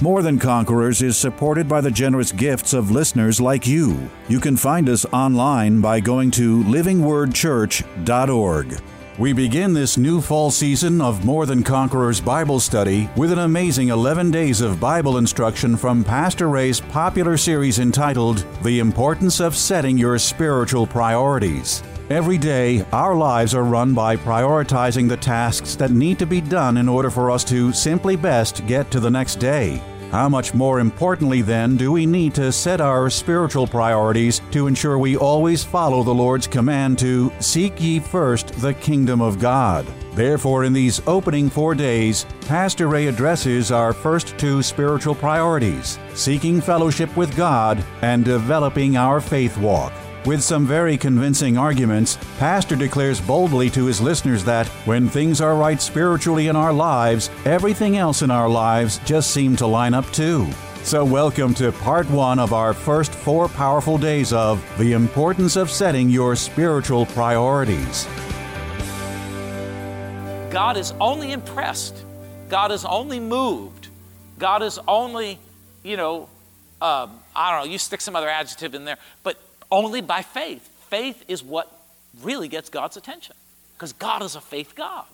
[0.00, 4.10] More Than Conquerors is supported by the generous gifts of listeners like you.
[4.28, 8.80] You can find us online by going to livingwordchurch.org.
[9.16, 13.90] We begin this new fall season of More Than Conquerors Bible study with an amazing
[13.90, 19.96] 11 days of Bible instruction from Pastor Ray's popular series entitled The Importance of Setting
[19.96, 21.84] Your Spiritual Priorities.
[22.10, 26.76] Every day, our lives are run by prioritizing the tasks that need to be done
[26.76, 29.80] in order for us to simply best get to the next day.
[30.10, 34.98] How much more importantly, then, do we need to set our spiritual priorities to ensure
[34.98, 39.86] we always follow the Lord's command to seek ye first the kingdom of God?
[40.12, 46.60] Therefore, in these opening four days, Pastor Ray addresses our first two spiritual priorities seeking
[46.60, 49.94] fellowship with God and developing our faith walk.
[50.26, 55.54] With some very convincing arguments, Pastor declares boldly to his listeners that when things are
[55.54, 60.10] right spiritually in our lives, everything else in our lives just seem to line up
[60.12, 60.48] too.
[60.82, 65.70] So, welcome to part one of our first four powerful days of the importance of
[65.70, 68.06] setting your spiritual priorities.
[70.50, 72.02] God is only impressed,
[72.48, 73.88] God is only moved,
[74.38, 75.38] God is only,
[75.82, 76.30] you know,
[76.80, 79.38] um, I don't know, you stick some other adjective in there, but
[79.74, 80.62] only by faith.
[80.88, 81.70] Faith is what
[82.22, 83.34] really gets God's attention
[83.74, 85.04] because God is a faith God.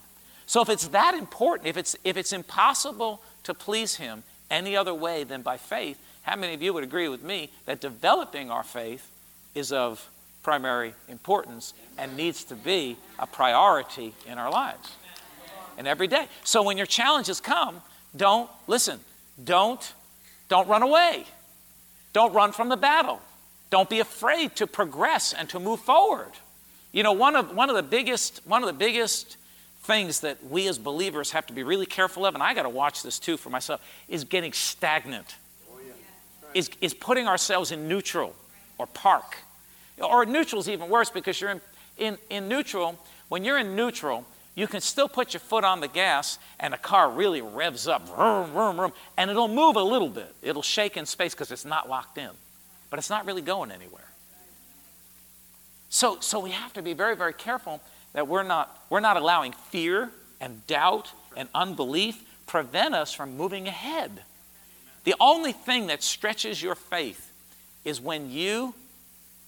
[0.47, 4.93] So if it's that important, if it's, if it's impossible to please Him any other
[4.93, 8.63] way than by faith, how many of you would agree with me that developing our
[8.63, 9.11] faith
[9.55, 10.07] is of
[10.43, 14.93] primary importance and needs to be a priority in our lives
[15.79, 16.27] and every day?
[16.45, 17.81] So when your challenges come,
[18.15, 19.01] don't, listen,
[19.43, 19.93] don't,
[20.49, 21.25] don't run away.
[22.13, 23.23] Don't run from the battle.
[23.71, 26.33] Don't be afraid to progress and to move forward.
[26.93, 29.37] You know, one of, one of the biggest, one of the biggest
[29.83, 32.69] things that we as believers have to be really careful of, and I got to
[32.69, 35.37] watch this too for myself, is getting stagnant.
[35.71, 35.79] Oh,
[36.53, 38.35] is, is putting ourselves in neutral
[38.77, 39.39] or park.
[39.99, 41.61] Or neutral is even worse because you're in,
[41.97, 42.99] in, in neutral,
[43.29, 44.27] when you're in neutral,
[44.57, 48.09] you can still put your foot on the gas and the car really revs up,
[48.09, 50.35] vroom, vroom, vroom, and it'll move a little bit.
[50.43, 52.31] It'll shake in space because it's not locked in
[52.91, 54.05] but it's not really going anywhere.
[55.89, 57.81] So, so we have to be very, very careful
[58.13, 63.69] that we're not, we're not allowing fear and doubt and unbelief prevent us from moving
[63.69, 64.11] ahead.
[65.05, 67.33] The only thing that stretches your faith
[67.85, 68.75] is when you,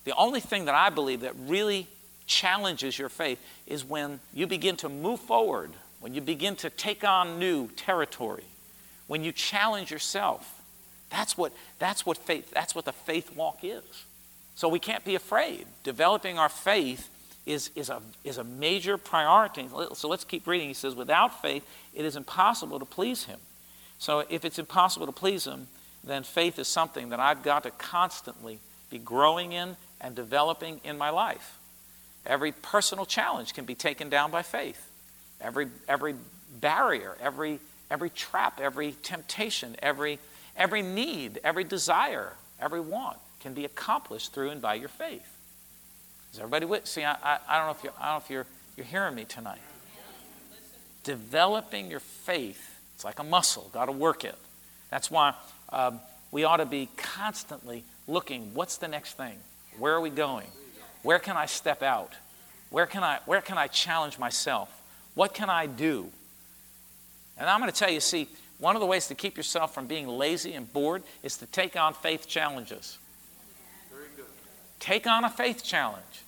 [0.04, 1.86] the only thing that I believe that really
[2.26, 5.70] challenges your faith is when you begin to move forward,
[6.00, 8.44] when you begin to take on new territory,
[9.06, 10.61] when you challenge yourself
[11.12, 13.84] that's what, that's what faith, that's what the faith walk is.
[14.54, 15.66] So we can't be afraid.
[15.84, 17.08] Developing our faith
[17.46, 19.68] is, is, a, is a major priority.
[19.94, 20.68] So let's keep reading.
[20.68, 21.64] He says, without faith,
[21.94, 23.38] it is impossible to please him.
[23.98, 25.68] So if it's impossible to please him,
[26.02, 28.58] then faith is something that I've got to constantly
[28.90, 31.58] be growing in and developing in my life.
[32.26, 34.90] Every personal challenge can be taken down by faith.
[35.40, 36.14] Every, every
[36.60, 40.18] barrier, every, every trap, every temptation, every
[40.56, 45.28] Every need, every desire, every want can be accomplished through and by your faith.
[46.32, 46.86] Is everybody with?
[46.86, 48.46] See, I, I, I don't know if you're, I don't know if you're,
[48.76, 49.60] you're hearing me tonight.
[51.04, 53.68] Developing your faith, it's like a muscle.
[53.72, 54.36] Got to work it.
[54.90, 55.34] That's why
[55.70, 58.54] um, we ought to be constantly looking.
[58.54, 59.34] What's the next thing?
[59.78, 60.46] Where are we going?
[61.02, 62.12] Where can I step out?
[62.70, 64.70] Where can I, where can I challenge myself?
[65.14, 66.08] What can I do?
[67.36, 68.28] And I'm going to tell you, see,
[68.62, 71.74] one of the ways to keep yourself from being lazy and bored is to take
[71.74, 72.96] on faith challenges.
[74.78, 76.22] Take on a faith challenge.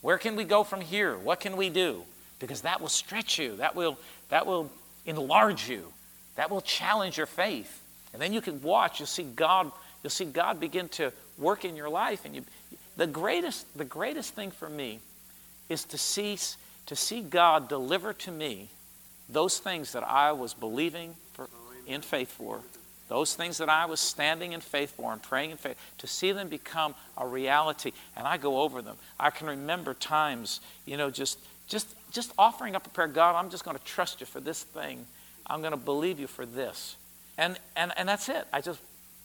[0.00, 1.18] Where can we go from here?
[1.18, 2.04] What can we do?
[2.38, 3.56] Because that will stretch you.
[3.56, 3.98] That will,
[4.28, 4.70] that will
[5.04, 5.92] enlarge you.
[6.36, 7.82] That will challenge your faith.
[8.12, 9.72] And then you can watch, you'll see God,
[10.04, 12.24] you'll see God begin to work in your life.
[12.24, 12.44] And you,
[12.96, 15.00] the greatest, the greatest thing for me
[15.68, 16.38] is to see,
[16.86, 18.68] to see God deliver to me
[19.28, 21.48] those things that I was believing for,
[21.86, 22.60] in faith for,
[23.08, 26.32] those things that I was standing in faith for and praying in faith, to see
[26.32, 27.92] them become a reality.
[28.16, 28.96] And I go over them.
[29.20, 31.38] I can remember times, you know, just
[31.68, 34.62] just just offering up a prayer, God, I'm just going to trust you for this
[34.62, 35.06] thing.
[35.46, 36.96] I'm going to believe you for this.
[37.36, 38.46] And and and that's it.
[38.52, 38.80] I just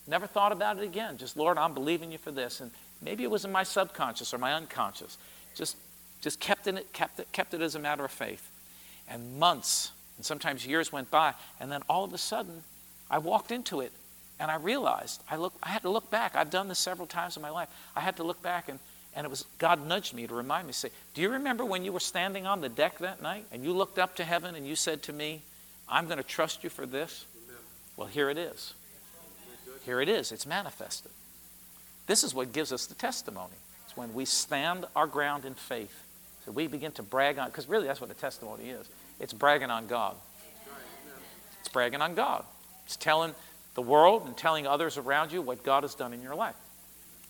[0.09, 1.17] Never thought about it again.
[1.17, 2.61] Just, Lord, I'm believing you for this.
[2.61, 5.19] And maybe it was in my subconscious or my unconscious.
[5.53, 5.77] Just,
[6.19, 8.49] just kept, in it, kept, it, kept it as a matter of faith.
[9.07, 11.33] And months and sometimes years went by.
[11.61, 12.63] And then all of a sudden,
[13.09, 13.93] I walked into it
[14.37, 16.35] and I realized, I, look, I had to look back.
[16.35, 17.69] I've done this several times in my life.
[17.95, 18.79] I had to look back and,
[19.15, 21.93] and it was God nudged me to remind me, say, Do you remember when you
[21.93, 24.75] were standing on the deck that night and you looked up to heaven and you
[24.75, 25.41] said to me,
[25.87, 27.23] I'm going to trust you for this?
[27.95, 28.73] Well, here it is.
[29.85, 30.33] Here it is.
[30.33, 31.11] It's manifested.
[32.07, 33.55] This is what gives us the testimony.
[33.85, 36.03] It's when we stand our ground in faith.
[36.45, 38.85] So we begin to brag on, because really that's what a testimony is.
[39.19, 40.15] It's bragging on God.
[41.59, 42.45] It's bragging on God.
[42.85, 43.35] It's telling
[43.75, 46.55] the world and telling others around you what God has done in your life.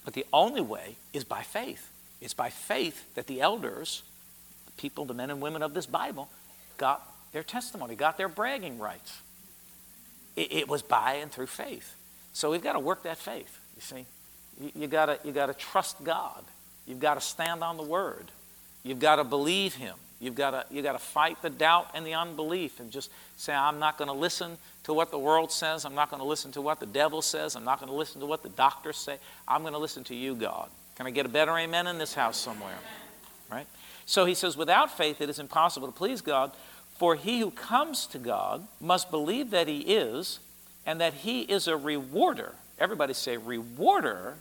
[0.06, 1.92] But the only way is by faith.
[2.22, 4.04] It's by faith that the elders,
[4.66, 6.30] the people, the men and women of this Bible,
[6.78, 9.20] got their testimony, got their bragging rights.
[10.36, 11.96] It, it was by and through faith.
[12.34, 14.06] So we've got to work that faith, you see.
[14.76, 16.44] You, got to you got you to trust God.
[16.86, 18.32] You've got to stand on the Word.
[18.84, 19.96] You've got to believe Him.
[20.20, 23.54] You've got to, you got to fight the doubt and the unbelief and just say,
[23.54, 25.86] I'm not going to listen to what the world says.
[25.86, 27.56] I'm not going to listen to what the devil says.
[27.56, 29.18] I'm not going to listen to what the doctors say.
[29.48, 30.70] I'm going to listen to you, God.
[30.96, 32.78] Can I get a better amen in this house somewhere?
[33.50, 33.68] Right?
[34.06, 36.52] So he says, without faith, it is impossible to please God.
[36.98, 40.40] For he who comes to God must believe that he is
[40.86, 42.56] and that he is a rewarder.
[42.78, 44.36] Everybody say, rewarder.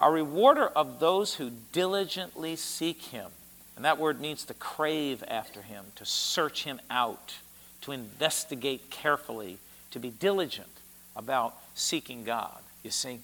[0.00, 3.30] A rewarder of those who diligently seek him.
[3.76, 7.34] And that word means to crave after him, to search him out,
[7.82, 9.58] to investigate carefully,
[9.90, 10.68] to be diligent
[11.16, 12.58] about seeking God.
[12.82, 13.20] You see?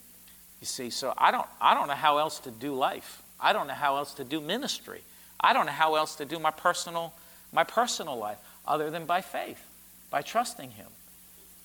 [0.61, 3.23] You see, so I don't I don't know how else to do life.
[3.41, 5.01] I don't know how else to do ministry.
[5.41, 7.15] I don't know how else to do my personal
[7.53, 9.65] my personal life other than by faith,
[10.11, 10.87] by trusting him.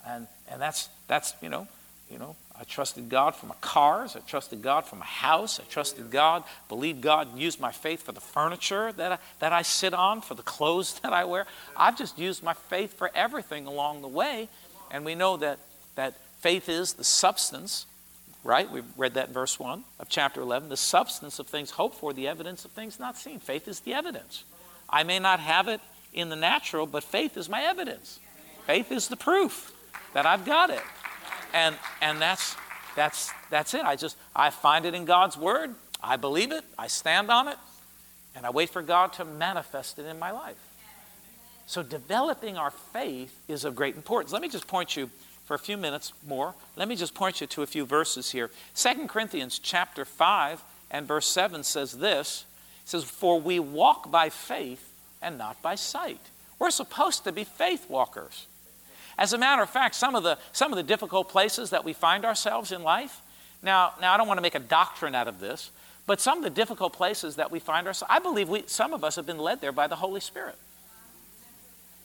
[0.07, 1.67] And and that's that's, you know,
[2.09, 4.15] you know, I trusted God for my cars.
[4.15, 5.59] I trusted God for my house.
[5.59, 9.61] I trusted God, believed God, used my faith for the furniture that I, that I
[9.61, 11.45] sit on, for the clothes that I wear.
[11.75, 14.47] I've just used my faith for everything along the way.
[14.91, 15.59] And we know that,
[15.95, 17.85] that faith is the substance,
[18.43, 18.69] right?
[18.69, 20.69] We read that in verse 1 of chapter 11.
[20.69, 23.39] The substance of things hoped for, the evidence of things not seen.
[23.39, 24.45] Faith is the evidence.
[24.89, 25.81] I may not have it
[26.13, 28.19] in the natural, but faith is my evidence.
[28.65, 29.73] Faith is the proof
[30.13, 30.81] that I've got it
[31.55, 32.55] and and that's
[32.95, 33.83] that's that's it.
[33.83, 35.73] I just I find it in God's word.
[36.03, 36.63] I believe it.
[36.77, 37.57] I stand on it,
[38.35, 40.57] and I wait for God to manifest it in my life.
[41.65, 44.31] So developing our faith is of great importance.
[44.31, 45.09] Let me just point you
[45.45, 46.53] for a few minutes more.
[46.75, 48.51] Let me just point you to a few verses here.
[48.75, 50.61] Second Corinthians chapter 5
[50.91, 52.45] and verse 7 says this.
[52.83, 54.91] It says, For we walk by faith
[55.23, 56.21] and not by sight.
[56.59, 58.45] We're supposed to be faith walkers.
[59.17, 61.93] As a matter of fact, some of the, some of the difficult places that we
[61.93, 63.21] find ourselves in life,
[63.61, 65.71] now, now I don't want to make a doctrine out of this,
[66.05, 69.03] but some of the difficult places that we find ourselves, I believe we, some of
[69.03, 70.55] us have been led there by the Holy Spirit.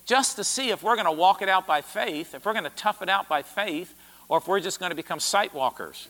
[0.06, 2.64] Just to see if we're going to walk it out by faith, if we're going
[2.64, 3.94] to tough it out by faith,
[4.28, 6.08] or if we're just going to become sight walkers.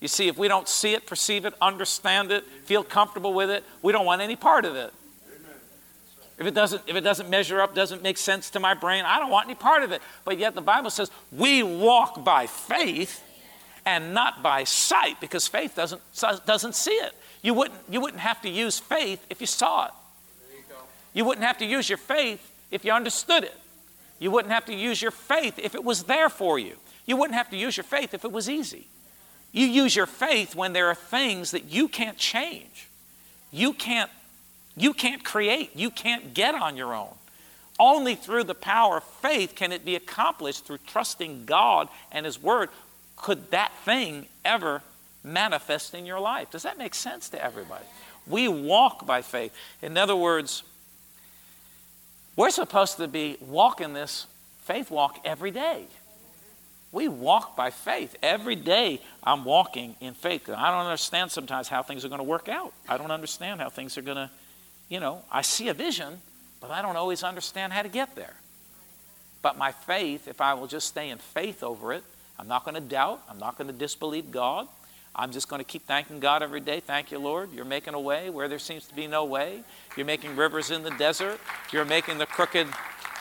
[0.00, 3.64] You see, if we don't see it, perceive it, understand it, feel comfortable with it,
[3.82, 4.92] we don't want any part of it.
[6.40, 9.18] If it doesn't, if it doesn't measure up, doesn't make sense to my brain, I
[9.18, 10.00] don't want any part of it.
[10.24, 13.22] But yet the Bible says we walk by faith
[13.84, 16.00] and not by sight because faith doesn't,
[16.46, 17.12] doesn't see it.
[17.42, 19.92] You wouldn't, you wouldn't have to use faith if you saw it.
[20.50, 20.76] You,
[21.12, 23.54] you wouldn't have to use your faith if you understood it.
[24.18, 26.76] You wouldn't have to use your faith if it was there for you.
[27.04, 28.86] You wouldn't have to use your faith if it was easy.
[29.52, 32.88] You use your faith when there are things that you can't change.
[33.50, 34.10] You can't
[34.76, 37.14] you can't create, you can't get on your own.
[37.78, 42.40] Only through the power of faith can it be accomplished through trusting God and His
[42.40, 42.68] Word.
[43.16, 44.82] Could that thing ever
[45.24, 46.50] manifest in your life?
[46.50, 47.84] Does that make sense to everybody?
[48.26, 49.54] We walk by faith.
[49.82, 50.62] In other words,
[52.36, 54.26] we're supposed to be walking this
[54.64, 55.86] faith walk every day.
[56.92, 58.16] We walk by faith.
[58.22, 60.48] Every day I'm walking in faith.
[60.48, 62.72] I don't understand sometimes how things are going to work out.
[62.88, 64.30] I don't understand how things are going to
[64.90, 66.20] you know, I see a vision,
[66.60, 68.34] but I don't always understand how to get there.
[69.40, 72.04] But my faith, if I will just stay in faith over it,
[72.38, 73.22] I'm not going to doubt.
[73.30, 74.68] I'm not going to disbelieve God.
[75.14, 76.80] I'm just going to keep thanking God every day.
[76.80, 77.52] Thank you, Lord.
[77.52, 79.62] You're making a way where there seems to be no way.
[79.96, 81.40] You're making rivers in the desert.
[81.72, 82.68] You're making the crooked,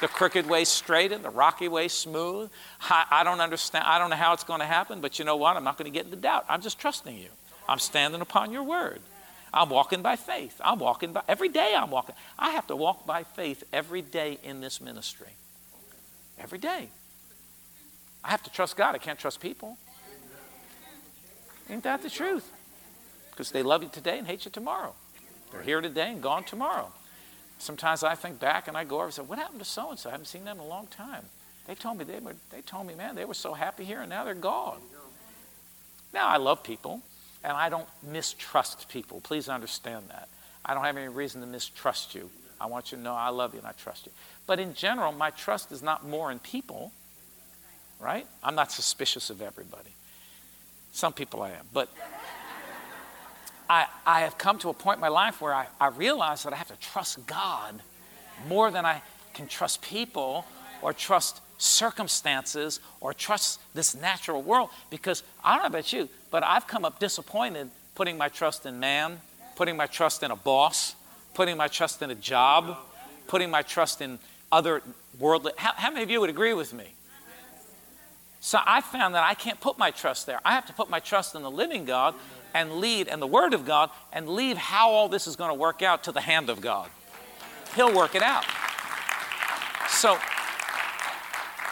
[0.01, 2.51] the crooked way straight and the rocky way smooth.
[2.81, 3.85] I, I don't understand.
[3.88, 5.57] I don't know how it's going to happen, but you know what?
[5.57, 6.45] I'm not going to get into doubt.
[6.47, 7.29] I'm just trusting you.
[7.67, 9.01] I'm standing upon your word.
[9.53, 10.60] I'm walking by faith.
[10.63, 12.15] I'm walking by, every day I'm walking.
[12.38, 15.34] I have to walk by faith every day in this ministry.
[16.39, 16.89] Every day.
[18.24, 18.96] I have to trust God.
[18.96, 19.77] I can't trust people.
[21.70, 22.51] Ain't that the truth?
[23.32, 24.94] Because they love you today and hate you tomorrow.
[25.51, 26.91] They're here today and gone tomorrow.
[27.58, 30.00] Sometimes I think back and I go over and say, What happened to so and
[30.00, 30.10] so?
[30.10, 31.25] I haven't seen them in a long time.
[31.70, 34.10] They told me they were they told me, man, they were so happy here and
[34.10, 34.79] now they're gone.
[36.12, 37.01] Now I love people
[37.43, 39.22] and I don't mistrust people.
[39.22, 40.29] Please understand that.
[40.65, 42.29] I don't have any reason to mistrust you.
[42.60, 44.12] I want you to know I love you and I trust you.
[44.46, 46.91] But in general, my trust is not more in people,
[48.00, 48.27] right?
[48.43, 49.91] I'm not suspicious of everybody.
[50.91, 51.65] Some people I am.
[51.74, 51.89] But
[53.69, 56.53] I, I have come to a point in my life where I, I realize that
[56.53, 57.79] I have to trust God
[58.48, 59.01] more than I
[59.34, 60.46] can trust people
[60.81, 66.43] or trust circumstances or trust this natural world because I don't know about you, but
[66.43, 69.19] I've come up disappointed putting my trust in man,
[69.57, 70.95] putting my trust in a boss,
[71.33, 72.77] putting my trust in a job,
[73.27, 74.19] putting my trust in
[74.53, 74.81] other
[75.19, 75.51] worldly.
[75.57, 76.93] How, how many of you would agree with me?
[78.39, 80.39] So I found that I can't put my trust there.
[80.45, 82.15] I have to put my trust in the living God
[82.53, 85.55] and lead and the Word of God and leave how all this is going to
[85.55, 86.89] work out to the hand of God.
[87.75, 88.45] He'll work it out.
[89.89, 90.17] So,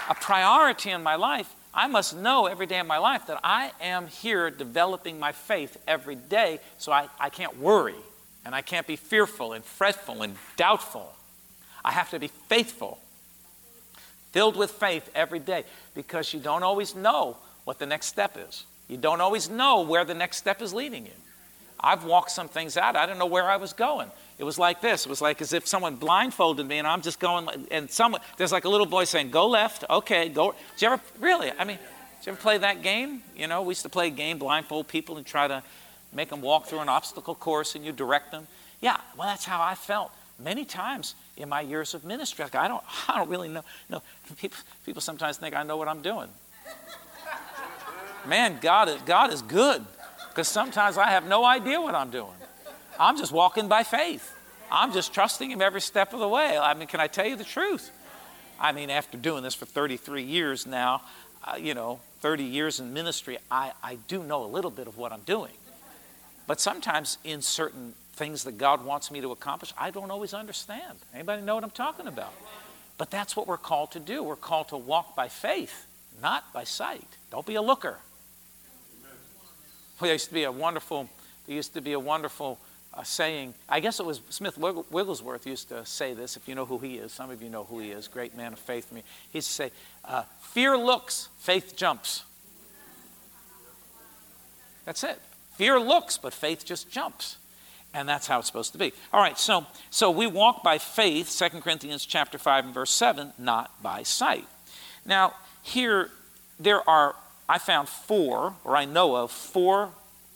[0.09, 3.71] a priority in my life, I must know every day of my life that I
[3.79, 7.93] am here developing my faith every day so I, I can't worry
[8.43, 11.13] and I can't be fearful and fretful and doubtful.
[11.85, 12.97] I have to be faithful,
[14.31, 18.65] filled with faith every day because you don't always know what the next step is.
[18.87, 21.11] You don't always know where the next step is leading you.
[21.79, 22.95] I've walked some things out.
[22.95, 24.09] I didn't know where I was going.
[24.37, 25.05] It was like this.
[25.05, 28.51] It was like as if someone blindfolded me and I'm just going, and someone, there's
[28.51, 30.53] like a little boy saying, go left, okay, go.
[30.75, 31.51] Did you ever, really?
[31.57, 33.21] I mean, did you ever play that game?
[33.35, 35.63] You know, we used to play a game, blindfold people and try to
[36.13, 38.47] make them walk through an obstacle course and you direct them.
[38.79, 42.43] Yeah, well, that's how I felt many times in my years of ministry.
[42.43, 43.63] Like, I don't, I don't really know.
[43.89, 44.01] No,
[44.39, 46.29] people, people sometimes think I know what I'm doing.
[48.27, 49.85] Man, God is, God is good
[50.37, 52.35] because sometimes I have no idea what I'm doing.
[52.99, 54.35] I'm just walking by faith.
[54.71, 56.55] I'm just trusting Him every step of the way.
[56.55, 57.89] I mean, can I tell you the truth?
[58.59, 61.01] I mean, after doing this for 33 years now,
[61.43, 64.95] uh, you know, 30 years in ministry, I, I do know a little bit of
[64.95, 65.53] what I'm doing.
[66.45, 70.99] But sometimes in certain things that God wants me to accomplish, I don't always understand.
[71.15, 72.33] Anybody know what I'm talking about?
[72.99, 74.21] But that's what we're called to do.
[74.21, 75.87] We're called to walk by faith,
[76.21, 77.07] not by sight.
[77.31, 77.97] Don't be a looker.
[79.99, 81.09] There used to be a wonderful,
[81.45, 82.59] there used to be a wonderful
[82.93, 83.53] uh, saying.
[83.67, 86.37] I guess it was Smith Wigglesworth used to say this.
[86.37, 88.07] If you know who he is, some of you know who he is.
[88.07, 88.91] Great man of faith.
[88.91, 89.71] He used to say,
[90.05, 92.23] uh, "Fear looks, faith jumps."
[94.85, 95.19] That's it.
[95.55, 97.37] Fear looks, but faith just jumps.
[97.93, 98.93] And that's how it's supposed to be.
[99.11, 103.33] All right, so so we walk by faith, 2 Corinthians chapter 5 and verse 7,
[103.37, 104.47] not by sight.
[105.05, 106.11] Now, here
[106.59, 107.15] there are
[107.49, 109.91] I found four, or I know of four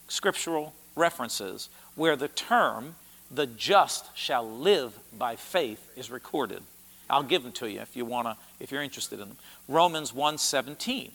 [0.07, 2.95] scriptural references where the term
[3.33, 6.61] the just shall live by faith is recorded.
[7.09, 9.37] I'll give them to you if you want to if you're interested in them.
[9.67, 11.11] Romans 1:17.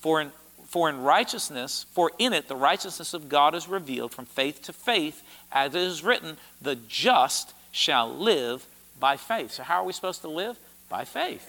[0.00, 0.32] For in
[0.66, 4.72] for in righteousness, for in it the righteousness of God is revealed from faith to
[4.72, 8.66] faith, as it is written, the just shall live
[8.98, 9.52] by faith.
[9.52, 10.58] So how are we supposed to live?
[10.88, 11.48] By faith.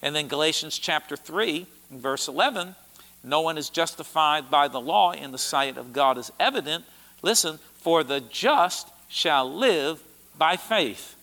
[0.00, 2.74] And then Galatians chapter 3, verse 11,
[3.22, 6.84] no one is justified by the law in the sight of God is evident.
[7.22, 10.00] Listen, for the just shall live
[10.38, 11.16] by faith.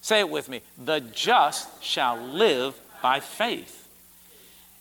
[0.00, 0.62] Say it with me.
[0.84, 3.88] The just shall live by faith.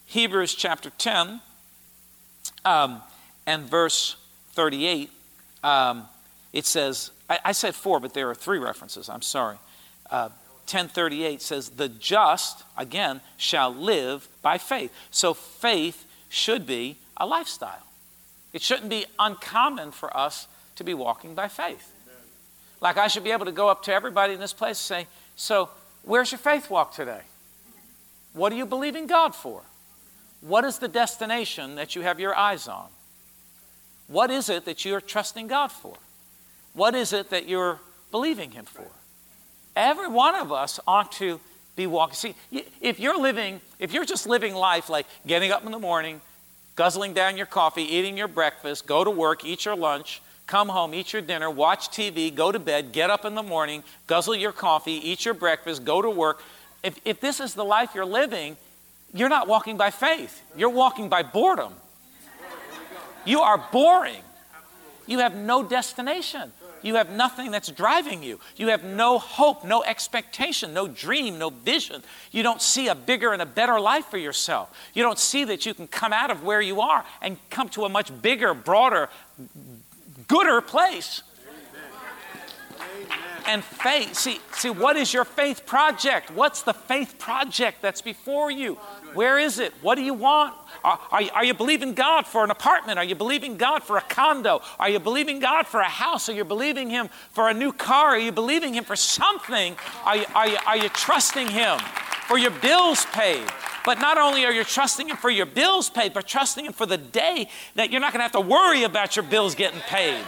[0.07, 1.41] Hebrews chapter 10
[2.65, 3.01] um,
[3.45, 4.17] and verse
[4.53, 5.09] 38,
[5.63, 6.07] um,
[6.53, 9.09] it says, I, I, said four, but there are three references.
[9.09, 9.57] I'm sorry.
[10.09, 10.29] Uh,
[10.71, 14.93] 1038 says, The just, again, shall live by faith.
[15.11, 17.85] So faith should be a lifestyle.
[18.53, 21.91] It shouldn't be uncommon for us to be walking by faith.
[22.79, 25.07] Like I should be able to go up to everybody in this place and say,
[25.35, 25.69] So,
[26.03, 27.21] where's your faith walk today?
[28.33, 29.61] What are you believing God for?
[30.41, 32.87] What is the destination that you have your eyes on?
[34.07, 35.95] What is it that you're trusting God for?
[36.73, 38.87] What is it that you're believing Him for?
[39.75, 41.39] Every one of us ought to
[41.75, 42.15] be walking.
[42.15, 42.35] See,
[42.81, 46.21] if you're living, if you're just living life like getting up in the morning,
[46.75, 50.93] guzzling down your coffee, eating your breakfast, go to work, eat your lunch, come home,
[50.93, 54.51] eat your dinner, watch TV, go to bed, get up in the morning, guzzle your
[54.51, 56.41] coffee, eat your breakfast, go to work.
[56.83, 58.57] If, if this is the life you're living,
[59.13, 60.41] you're not walking by faith.
[60.57, 61.73] You're walking by boredom.
[63.25, 64.21] You are boring.
[65.05, 66.51] You have no destination.
[66.81, 68.39] You have nothing that's driving you.
[68.55, 72.03] You have no hope, no expectation, no dream, no vision.
[72.31, 74.75] You don't see a bigger and a better life for yourself.
[74.93, 77.85] You don't see that you can come out of where you are and come to
[77.85, 79.09] a much bigger, broader,
[80.27, 81.23] gooder place.
[83.47, 86.31] And faith, see, see, what is your faith project?
[86.31, 88.77] What's the faith project that's before you?
[89.13, 89.73] Where is it?
[89.81, 90.53] What do you want?
[90.83, 92.97] Are, are, are, you believing God for an apartment?
[92.97, 94.61] Are you believing God for a condo?
[94.79, 96.29] Are you believing God for a house?
[96.29, 98.09] Are you believing Him for a new car?
[98.09, 99.75] Are you believing Him for something?
[100.05, 101.79] Are you, are you, are you trusting Him
[102.27, 103.47] for your bills paid?
[103.83, 106.85] But not only are you trusting Him for your bills paid, but trusting Him for
[106.85, 110.23] the day that you're not going to have to worry about your bills getting paid.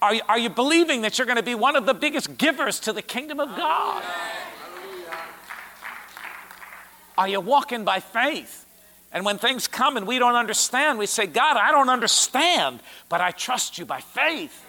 [0.00, 2.80] Are you, are you believing that you're going to be one of the biggest givers
[2.80, 4.02] to the kingdom of God?
[7.16, 8.64] Are you walking by faith?
[9.12, 13.20] And when things come and we don't understand, we say, God, I don't understand, but
[13.20, 14.64] I trust you by faith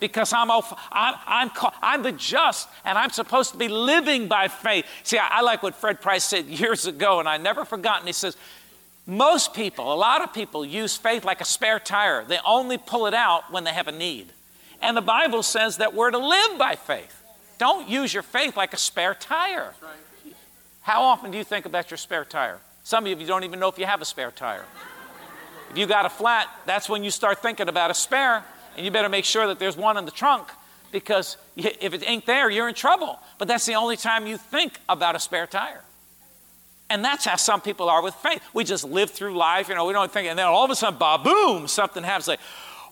[0.00, 4.84] because I'm, I'm, I'm, I'm, the just and I'm supposed to be living by faith.
[5.02, 8.06] See, I, I like what Fred Price said years ago, and I never forgotten.
[8.06, 8.36] He says,
[9.06, 12.24] Most people, a lot of people, use faith like a spare tire.
[12.24, 14.32] They only pull it out when they have a need.
[14.80, 17.14] And the Bible says that we're to live by faith.
[17.58, 19.74] Don't use your faith like a spare tire.
[20.82, 22.58] How often do you think about your spare tire?
[22.84, 24.64] Some of you don't even know if you have a spare tire.
[25.70, 28.44] If you got a flat, that's when you start thinking about a spare,
[28.76, 30.48] and you better make sure that there's one in the trunk
[30.92, 33.18] because if it ain't there, you're in trouble.
[33.36, 35.82] But that's the only time you think about a spare tire.
[36.88, 38.40] And that's how some people are with faith.
[38.54, 40.74] We just live through life, you know, we don't think, and then all of a
[40.74, 42.28] sudden, ba boom, something happens.
[42.28, 42.40] Like,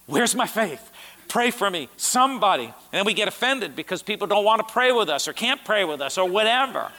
[0.05, 0.91] where's my faith?
[1.29, 2.65] Pray for me, somebody.
[2.65, 5.65] And then we get offended because people don't want to pray with us or can't
[5.65, 6.91] pray with us or whatever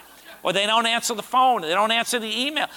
[0.43, 2.67] or they don't answer the phone, they don't answer the email.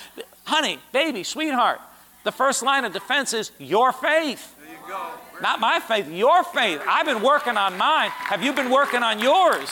[0.44, 1.80] Honey, baby, sweetheart,
[2.24, 4.56] the first line of defense is your faith.
[4.68, 4.94] You
[5.40, 6.82] Not my faith, your faith.
[6.86, 8.10] I've been working on mine.
[8.10, 9.70] Have you been working on yours?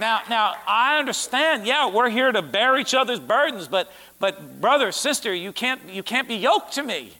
[0.00, 1.66] Now, now I understand.
[1.66, 6.02] Yeah, we're here to bear each other's burdens, but, but brother, sister, you can't, you
[6.02, 7.12] can't be yoked to me.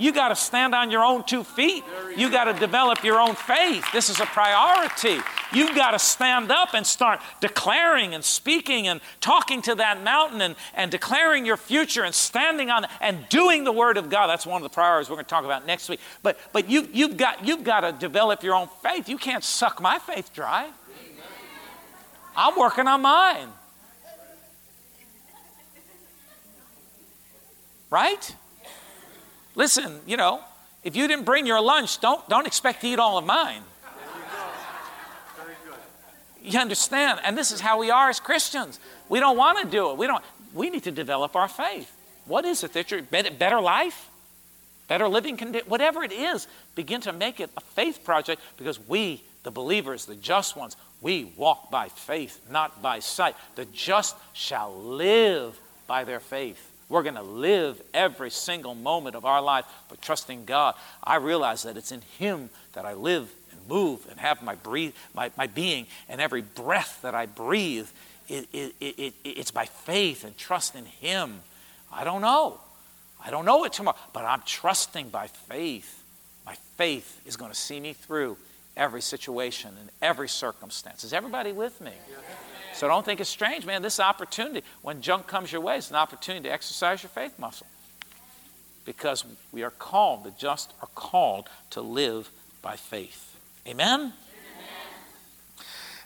[0.00, 1.84] You got to stand on your own two feet.
[2.16, 3.84] You got to develop your own faith.
[3.92, 5.18] This is a priority.
[5.52, 10.40] You've got to stand up and start declaring and speaking and talking to that mountain
[10.40, 14.28] and, and declaring your future and standing on and doing the word of God.
[14.28, 16.00] That's one of the priorities we're going to talk about next week.
[16.22, 19.06] But, but you, you've, got, you've got to develop your own faith.
[19.08, 20.70] You can't suck my faith dry.
[22.34, 23.48] I'm working on mine.
[27.90, 28.34] Right?
[29.60, 30.40] Listen, you know,
[30.84, 33.60] if you didn't bring your lunch, don't, don't expect to eat all of mine.
[36.42, 37.20] You understand?
[37.24, 38.80] And this is how we are as Christians.
[39.10, 39.98] We don't want to do it.
[39.98, 40.24] We don't.
[40.54, 41.94] We need to develop our faith.
[42.24, 44.08] What is it that you're better life,
[44.88, 46.48] better living condition, whatever it is?
[46.74, 51.34] Begin to make it a faith project because we, the believers, the just ones, we
[51.36, 53.36] walk by faith, not by sight.
[53.56, 56.69] The just shall live by their faith.
[56.90, 60.74] We're going to live every single moment of our life but trusting God.
[61.02, 64.92] I realize that it's in Him that I live and move and have my, breathe,
[65.14, 67.88] my, my being, and every breath that I breathe,
[68.28, 71.40] it, it, it, it's by faith and trust in Him.
[71.92, 72.60] I don't know.
[73.24, 76.02] I don't know it tomorrow, but I'm trusting by faith.
[76.44, 78.36] My faith is going to see me through
[78.76, 81.04] every situation and every circumstance.
[81.04, 81.92] Is everybody with me?
[82.74, 83.82] So don't think it's strange, man.
[83.82, 87.66] This opportunity, when junk comes your way, it's an opportunity to exercise your faith muscle.
[88.84, 92.30] Because we are called, the just are called to live
[92.62, 93.36] by faith.
[93.66, 94.00] Amen?
[94.00, 94.12] Amen.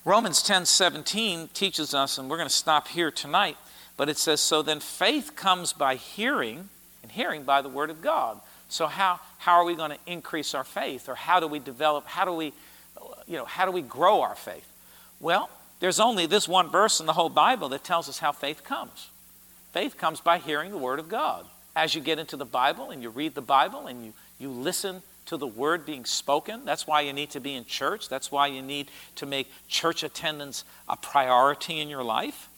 [0.05, 3.57] Romans 10 17 teaches us, and we're going to stop here tonight,
[3.96, 6.68] but it says, So then faith comes by hearing,
[7.03, 8.40] and hearing by the word of God.
[8.68, 11.09] So how, how are we going to increase our faith?
[11.09, 12.53] Or how do we develop, how do we,
[13.27, 14.66] you know, how do we grow our faith?
[15.20, 15.48] Well,
[15.85, 19.11] there's only this one verse in the whole Bible that tells us how faith comes.
[19.75, 21.44] Faith comes by hearing the Word of God.
[21.77, 25.03] As you get into the Bible and you read the Bible and you, you listen
[25.27, 28.09] to the Word being spoken, that's why you need to be in church.
[28.09, 32.49] That's why you need to make church attendance a priority in your life.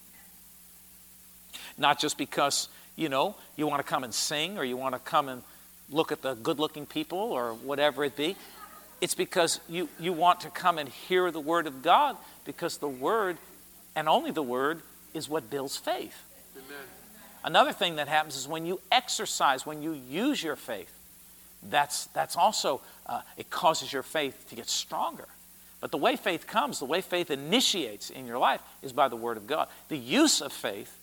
[1.76, 5.00] Not just because, you know, you want to come and sing or you want to
[5.00, 5.42] come and
[5.90, 8.36] look at the good looking people or whatever it be.
[9.00, 12.88] It's because you, you want to come and hear the Word of God because the
[12.88, 13.36] Word,
[13.94, 14.80] and only the Word,
[15.12, 16.16] is what builds faith.
[16.56, 16.84] Amen.
[17.44, 20.92] Another thing that happens is when you exercise, when you use your faith,
[21.62, 25.26] that's, that's also, uh, it causes your faith to get stronger.
[25.80, 29.16] But the way faith comes, the way faith initiates in your life is by the
[29.16, 29.68] Word of God.
[29.88, 30.96] The use of faith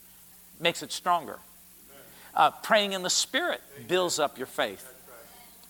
[0.60, 1.40] makes it stronger.
[2.34, 4.90] Uh, praying in the Spirit builds up your faith.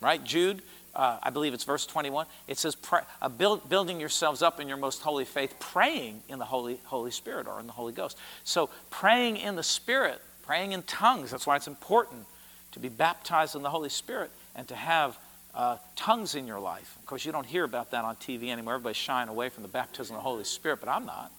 [0.01, 0.23] Right?
[0.23, 0.61] Jude,
[0.95, 2.27] uh, I believe it's verse 21.
[2.47, 6.39] It says, pray, uh, build, building yourselves up in your most holy faith, praying in
[6.39, 8.17] the Holy, Holy Spirit or in the Holy Ghost.
[8.43, 12.25] So, praying in the Spirit, praying in tongues, that's why it's important
[12.73, 15.17] to be baptized in the Holy Spirit and to have
[15.55, 16.95] uh, tongues in your life.
[16.99, 18.75] Of course, you don't hear about that on TV anymore.
[18.75, 21.31] Everybody's shying away from the baptism of the Holy Spirit, but I'm not.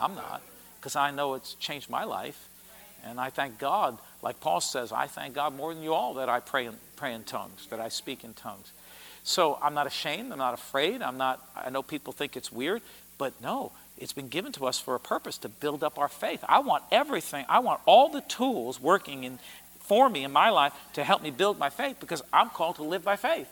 [0.00, 0.40] I'm not,
[0.78, 2.48] because I know it's changed my life.
[3.04, 6.28] And I thank God, like Paul says, I thank God more than you all that
[6.28, 8.72] I pray in, pray in tongues, that I speak in tongues.
[9.22, 10.32] So I'm not ashamed.
[10.32, 11.02] I'm not afraid.
[11.02, 12.82] I'm not, I know people think it's weird,
[13.18, 16.44] but no, it's been given to us for a purpose to build up our faith.
[16.48, 19.38] I want everything, I want all the tools working in,
[19.80, 22.82] for me in my life to help me build my faith because I'm called to
[22.82, 23.48] live by faith.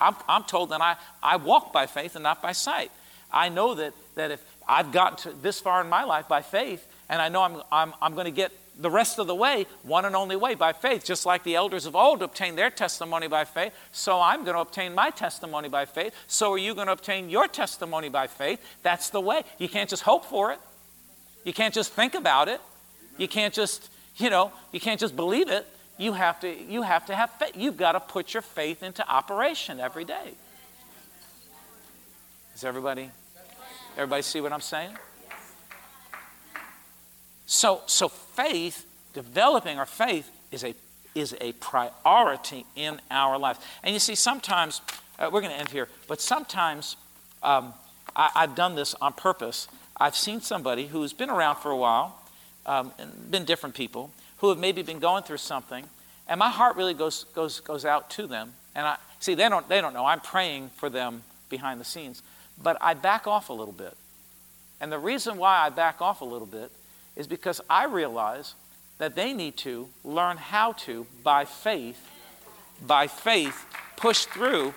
[0.00, 2.90] I'm, I'm told that I, I walk by faith and not by sight.
[3.32, 6.86] I know that, that if I've gotten to this far in my life by faith,
[7.08, 10.04] and I know I'm, I'm, I'm going to get the rest of the way, one
[10.04, 11.04] and only way, by faith.
[11.04, 14.60] Just like the elders of old obtained their testimony by faith, so I'm going to
[14.60, 16.14] obtain my testimony by faith.
[16.26, 18.60] So are you going to obtain your testimony by faith.
[18.82, 19.42] That's the way.
[19.58, 20.58] You can't just hope for it.
[21.44, 22.60] You can't just think about it.
[23.18, 25.66] You can't just you know, you can't just believe it.
[25.98, 27.52] You have to, you have to have faith.
[27.54, 30.32] You've got to put your faith into operation every day.
[32.52, 33.10] Does everybody,
[33.96, 34.96] everybody see what I'm saying?
[37.46, 40.74] So, so faith, developing our faith is a,
[41.14, 43.58] is a priority in our life.
[43.82, 44.80] And you see, sometimes,
[45.18, 46.96] uh, we're going to end here, but sometimes
[47.42, 47.72] um,
[48.14, 49.68] I, I've done this on purpose.
[49.96, 52.20] I've seen somebody who's been around for a while,
[52.66, 52.92] um,
[53.30, 55.86] been different people who have maybe been going through something,
[56.28, 58.52] and my heart really goes, goes, goes out to them.
[58.74, 60.04] And I see they don't, they don't know.
[60.04, 62.22] I'm praying for them behind the scenes.
[62.60, 63.96] But I back off a little bit.
[64.80, 66.70] And the reason why I back off a little bit
[67.16, 68.54] is because I realize
[68.98, 72.10] that they need to learn how to, by faith,
[72.86, 73.64] by faith,
[73.96, 74.74] push through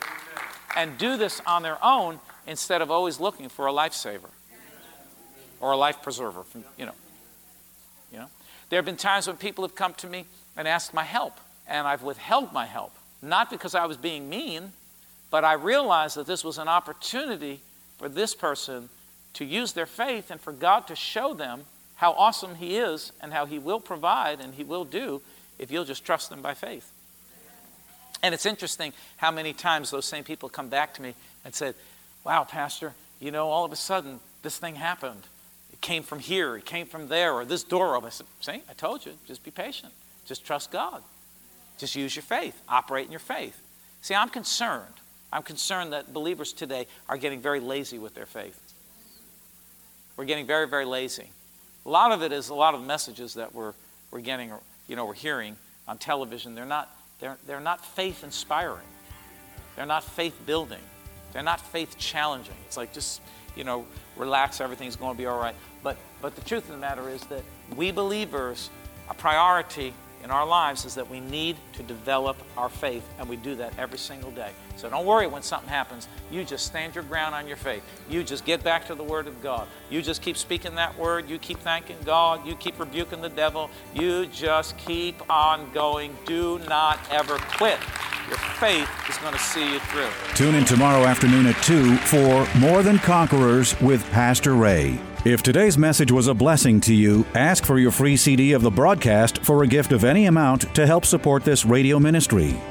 [0.76, 4.30] and do this on their own instead of always looking for a lifesaver
[5.60, 6.44] or a life preserver.
[6.44, 6.94] From, you know,
[8.12, 8.30] you know?
[8.70, 10.26] There have been times when people have come to me
[10.56, 12.94] and asked my help, and I've withheld my help.
[13.22, 14.72] Not because I was being mean,
[15.32, 17.62] but I realized that this was an opportunity
[17.98, 18.90] for this person
[19.34, 21.66] to use their faith and for God to show them
[22.00, 25.22] how awesome He is and how He will provide and He will do
[25.60, 26.90] if you'll just trust Him by faith.
[28.24, 31.76] And it's interesting how many times those same people come back to me and said,
[32.24, 35.24] Wow, Pastor, you know, all of a sudden this thing happened.
[35.74, 38.08] It came from here, it came from there, or this door opened.
[38.08, 39.92] I said, See, I told you, just be patient.
[40.26, 41.04] Just trust God.
[41.78, 43.62] Just use your faith, operate in your faith.
[44.02, 44.86] See, I'm concerned.
[45.34, 48.58] I'm concerned that believers today are getting very lazy with their faith.
[50.16, 51.30] We're getting very, very lazy.
[51.86, 53.74] A lot of it is a lot of messages that we're,
[54.12, 54.52] we're getting,
[54.88, 55.56] you know, we're hearing
[55.88, 56.56] on television.
[56.56, 56.90] They're not,
[57.20, 58.86] they're, they're not faith inspiring.
[59.76, 60.82] They're not faith building.
[61.32, 62.56] They're not faith challenging.
[62.66, 63.22] It's like just,
[63.56, 63.86] you know,
[64.18, 65.56] relax, everything's going to be all right.
[65.84, 67.44] But, but the truth of the matter is that
[67.76, 68.70] we believers,
[69.10, 73.38] a priority in our lives is that we need to develop our faith, and we
[73.38, 74.52] do that every single day.
[74.80, 76.08] So don't worry when something happens.
[76.32, 77.84] You just stand your ground on your faith.
[78.10, 79.68] You just get back to the Word of God.
[79.90, 81.30] You just keep speaking that Word.
[81.30, 82.48] You keep thanking God.
[82.48, 83.70] You keep rebuking the devil.
[83.94, 86.16] You just keep on going.
[86.26, 87.78] Do not ever quit.
[88.30, 90.10] Your faith is going to see you through.
[90.36, 94.98] Tune in tomorrow afternoon at 2 for More Than Conquerors with Pastor Ray.
[95.26, 98.72] If today's message was a blessing to you, ask for your free CD of the
[98.72, 102.56] broadcast for a gift of any amount to help support this radio ministry.